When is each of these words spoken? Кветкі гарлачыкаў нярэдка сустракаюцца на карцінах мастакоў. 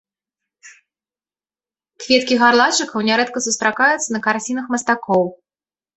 Кветкі 2.03 2.39
гарлачыкаў 2.43 3.07
нярэдка 3.11 3.39
сустракаюцца 3.49 4.09
на 4.19 4.23
карцінах 4.29 4.65
мастакоў. 4.77 5.23